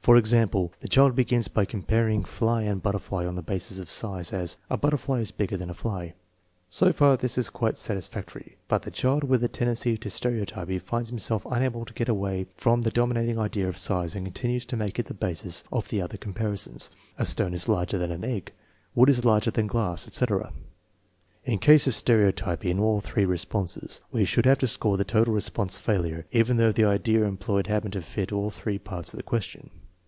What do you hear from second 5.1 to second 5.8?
is bigger than a